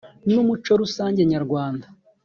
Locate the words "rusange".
0.81-1.21